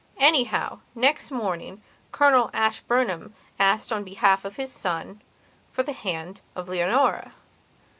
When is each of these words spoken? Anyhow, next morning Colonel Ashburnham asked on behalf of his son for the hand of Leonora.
Anyhow, 0.17 0.79
next 0.95 1.29
morning 1.29 1.83
Colonel 2.11 2.49
Ashburnham 2.55 3.35
asked 3.59 3.93
on 3.93 4.03
behalf 4.03 4.43
of 4.45 4.55
his 4.55 4.71
son 4.71 5.21
for 5.71 5.83
the 5.83 5.93
hand 5.93 6.41
of 6.55 6.67
Leonora. 6.67 7.33